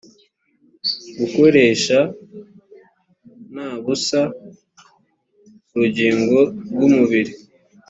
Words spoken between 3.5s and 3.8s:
na